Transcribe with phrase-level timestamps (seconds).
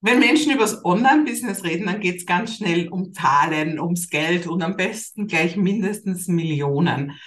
[0.00, 4.46] Wenn Menschen über das Online-Business reden, dann geht es ganz schnell um Zahlen, ums Geld
[4.46, 7.18] und am besten gleich mindestens Millionen.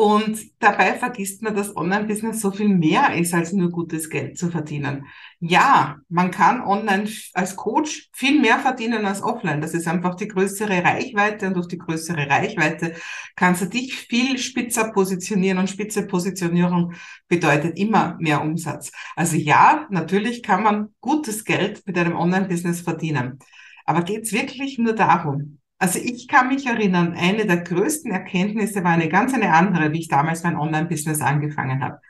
[0.00, 4.50] Und dabei vergisst man, dass Online-Business so viel mehr ist, als nur gutes Geld zu
[4.50, 5.04] verdienen.
[5.40, 9.60] Ja, man kann online als Coach viel mehr verdienen als offline.
[9.60, 12.94] Das ist einfach die größere Reichweite und durch die größere Reichweite
[13.36, 16.94] kannst du dich viel spitzer positionieren und spitze Positionierung
[17.28, 18.92] bedeutet immer mehr Umsatz.
[19.16, 23.38] Also ja, natürlich kann man gutes Geld mit einem Online-Business verdienen.
[23.84, 25.60] Aber geht es wirklich nur darum?
[25.80, 30.00] Also ich kann mich erinnern, eine der größten Erkenntnisse war eine ganz eine andere, wie
[30.00, 32.00] ich damals mein Online-Business angefangen habe.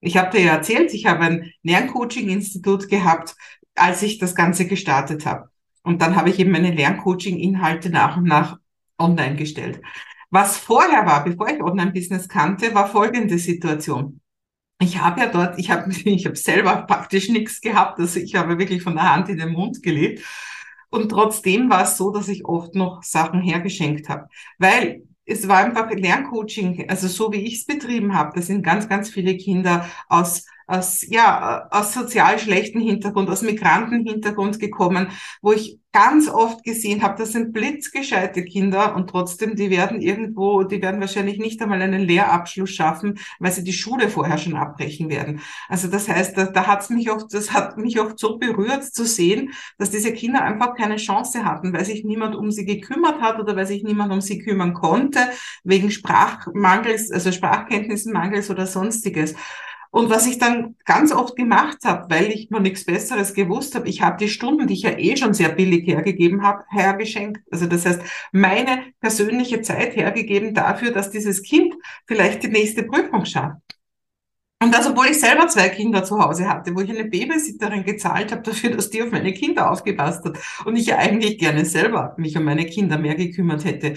[0.00, 3.34] Ich habe dir ja erzählt, ich habe ein Lerncoaching-Institut gehabt,
[3.74, 5.48] als ich das Ganze gestartet habe.
[5.82, 8.58] Und dann habe ich eben meine Lerncoaching-Inhalte nach und nach
[8.98, 9.80] online gestellt.
[10.28, 14.20] Was vorher war, bevor ich Online-Business kannte, war folgende Situation.
[14.82, 18.58] Ich habe ja dort, ich habe ich hab selber praktisch nichts gehabt, also ich habe
[18.58, 20.22] wirklich von der Hand in den Mund gelebt
[20.94, 24.28] und trotzdem war es so, dass ich oft noch Sachen hergeschenkt habe.
[24.58, 28.32] Weil es war einfach Lerncoaching, also so wie ich es betrieben habe.
[28.36, 34.58] Da sind ganz, ganz viele Kinder aus aus, ja, aus sozial schlechten Hintergrund, aus Migrantenhintergrund
[34.58, 35.08] gekommen,
[35.42, 40.64] wo ich ganz oft gesehen habe, das sind blitzgescheite Kinder und trotzdem, die werden irgendwo,
[40.64, 45.08] die werden wahrscheinlich nicht einmal einen Lehrabschluss schaffen, weil sie die Schule vorher schon abbrechen
[45.08, 45.40] werden.
[45.68, 49.04] Also das heißt, da, da hat's mich oft, das hat mich oft so berührt zu
[49.04, 53.38] sehen, dass diese Kinder einfach keine Chance hatten, weil sich niemand um sie gekümmert hat
[53.38, 55.20] oder weil sich niemand um sie kümmern konnte,
[55.62, 59.36] wegen Sprachmangels, also Sprachkenntnissenmangels oder sonstiges.
[59.94, 63.88] Und was ich dann ganz oft gemacht habe, weil ich noch nichts Besseres gewusst habe,
[63.88, 67.40] ich habe die Stunden, die ich ja eh schon sehr billig hergegeben habe, hergeschenkt.
[67.52, 71.74] Also das heißt, meine persönliche Zeit hergegeben dafür, dass dieses Kind
[72.08, 73.62] vielleicht die nächste Prüfung schafft.
[74.60, 78.32] Und das, obwohl ich selber zwei Kinder zu Hause hatte, wo ich eine Babysitterin gezahlt
[78.32, 82.16] habe dafür, dass die auf meine Kinder aufgepasst hat und ich ja eigentlich gerne selber
[82.18, 83.94] mich um meine Kinder mehr gekümmert hätte,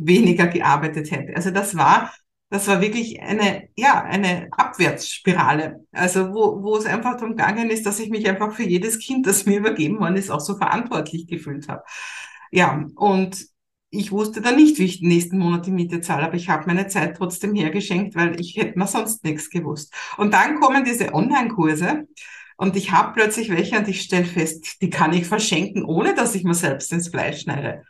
[0.00, 1.36] weniger gearbeitet hätte.
[1.36, 2.10] Also das war
[2.48, 5.84] das war wirklich eine, ja, eine Abwärtsspirale.
[5.92, 9.26] Also wo, wo es einfach darum gegangen ist, dass ich mich einfach für jedes Kind,
[9.26, 11.82] das mir übergeben worden ist, auch so verantwortlich gefühlt habe.
[12.52, 13.46] Ja, und
[13.90, 16.66] ich wusste dann nicht, wie ich den nächsten Monat die Miete zahle, aber ich habe
[16.66, 19.92] meine Zeit trotzdem hergeschenkt, weil ich hätte mir sonst nichts gewusst.
[20.16, 22.06] Und dann kommen diese Online-Kurse
[22.56, 26.34] und ich habe plötzlich welche und ich stelle fest, die kann ich verschenken, ohne dass
[26.34, 27.84] ich mir selbst ins Fleisch schneide.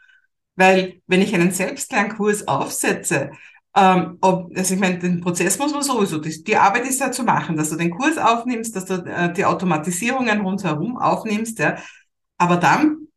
[0.56, 3.30] Weil wenn ich einen Selbstlernkurs aufsetze,
[3.76, 7.12] ähm, ob, also ich meine, den Prozess muss man sowieso, die, die, Arbeit ist ja
[7.12, 11.76] zu machen, dass du den Kurs aufnimmst, dass du äh, die Automatisierungen rundherum aufnimmst, ja.
[12.38, 13.08] Aber dann,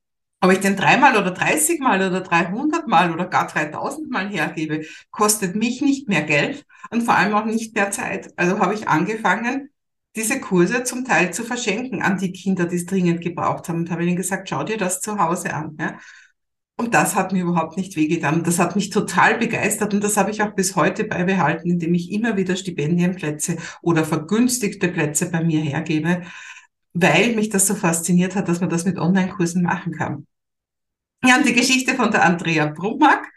[0.41, 4.81] ob ich den dreimal oder 30 Mal oder 300 Mal oder gar 3000 Mal hergebe,
[5.11, 8.33] kostet mich nicht mehr Geld und vor allem auch nicht mehr Zeit.
[8.35, 9.69] Also habe ich angefangen,
[10.15, 13.91] diese Kurse zum Teil zu verschenken an die Kinder, die es dringend gebraucht haben und
[13.91, 15.77] habe ihnen gesagt, schau dir das zu Hause an.
[15.79, 15.99] Ja.
[16.79, 18.41] Und das hat mir überhaupt nicht wehgetan.
[18.45, 22.09] Das hat mich total begeistert und das habe ich auch bis heute beibehalten, indem ich
[22.09, 26.21] immer wieder Stipendienplätze oder vergünstigte Plätze bei mir hergebe,
[26.93, 30.25] weil mich das so fasziniert hat, dass man das mit Online-Kursen machen kann.
[31.25, 33.27] Ja, und die Geschichte von der Andrea Brumack,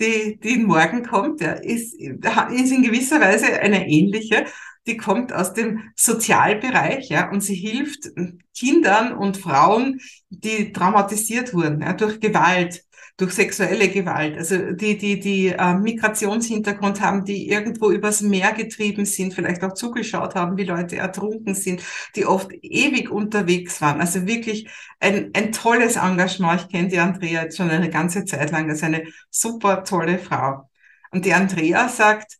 [0.00, 4.46] die, die morgen kommt, ja, ist, ist in gewisser Weise eine ähnliche
[4.86, 8.10] die kommt aus dem Sozialbereich, ja, und sie hilft
[8.56, 12.84] Kindern und Frauen, die traumatisiert wurden, ja, durch Gewalt,
[13.16, 19.04] durch sexuelle Gewalt, also die, die, die äh, Migrationshintergrund haben, die irgendwo übers Meer getrieben
[19.04, 21.82] sind, vielleicht auch zugeschaut haben, wie Leute ertrunken sind,
[22.16, 24.00] die oft ewig unterwegs waren.
[24.00, 24.68] Also wirklich
[24.98, 26.62] ein, ein tolles Engagement.
[26.62, 28.66] Ich kenne die Andrea jetzt schon eine ganze Zeit lang.
[28.68, 30.68] Das ist eine super tolle Frau.
[31.10, 32.38] Und die Andrea sagt,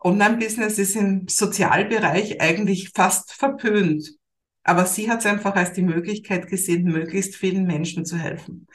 [0.00, 4.10] Online-Business ist im Sozialbereich eigentlich fast verpönt.
[4.64, 8.68] Aber sie hat es einfach als die Möglichkeit gesehen, möglichst vielen Menschen zu helfen.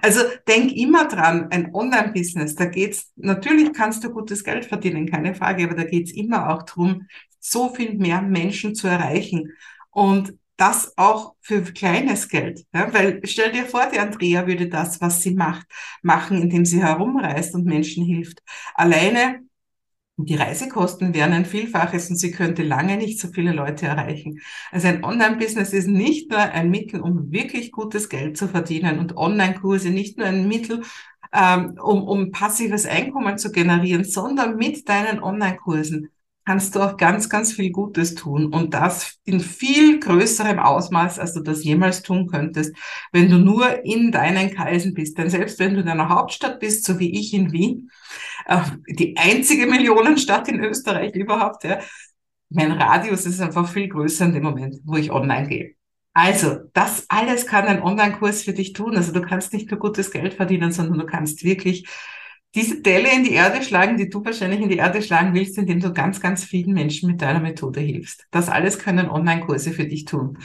[0.00, 5.34] Also denk immer dran, ein Online-Business, da geht's, natürlich kannst du gutes Geld verdienen, keine
[5.34, 7.06] Frage, aber da geht's immer auch drum,
[7.40, 9.52] so viel mehr Menschen zu erreichen.
[9.90, 12.64] Und das auch für kleines Geld.
[12.72, 12.92] Ja?
[12.92, 15.66] Weil stell dir vor, die Andrea würde das, was sie macht,
[16.02, 18.40] machen, indem sie herumreist und Menschen hilft.
[18.74, 19.40] Alleine
[20.16, 24.40] die Reisekosten wären ein Vielfaches und sie könnte lange nicht so viele Leute erreichen.
[24.70, 29.16] Also ein Online-Business ist nicht nur ein Mittel, um wirklich gutes Geld zu verdienen und
[29.16, 30.82] Online-Kurse nicht nur ein Mittel,
[31.32, 36.10] ähm, um, um passives Einkommen zu generieren, sondern mit deinen Online-Kursen
[36.44, 41.32] kannst du auch ganz, ganz viel Gutes tun und das in viel größerem Ausmaß, als
[41.32, 42.76] du das jemals tun könntest,
[43.12, 45.16] wenn du nur in deinen Kreisen bist.
[45.16, 47.90] Denn selbst wenn du in einer Hauptstadt bist, so wie ich in Wien,
[48.88, 51.80] die einzige Millionenstadt in Österreich überhaupt, ja,
[52.50, 55.74] mein Radius ist einfach viel größer in dem Moment, wo ich online gehe.
[56.12, 58.96] Also, das alles kann ein Online-Kurs für dich tun.
[58.96, 61.88] Also du kannst nicht nur gutes Geld verdienen, sondern du kannst wirklich
[62.54, 65.80] diese Delle in die Erde schlagen, die du wahrscheinlich in die Erde schlagen willst, indem
[65.80, 68.26] du ganz, ganz vielen Menschen mit deiner Methode hilfst.
[68.30, 70.38] Das alles können Online-Kurse für dich tun.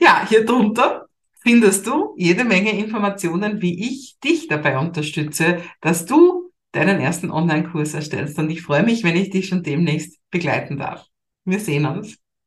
[0.00, 1.06] Ja, hier drunter
[1.42, 6.39] findest du jede Menge Informationen, wie ich dich dabei unterstütze, dass du
[6.72, 8.38] deinen ersten Online-Kurs erstellst.
[8.38, 11.06] Und ich freue mich, wenn ich dich schon demnächst begleiten darf.
[11.44, 12.18] Wir sehen uns.